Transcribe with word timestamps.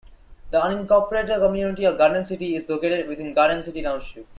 The 0.49 0.59
unincorporated 0.59 1.37
community 1.37 1.85
of 1.85 1.95
Garden 1.99 2.23
City 2.23 2.55
is 2.55 2.67
located 2.67 3.07
within 3.07 3.35
Garden 3.35 3.61
City 3.61 3.83
Township. 3.83 4.27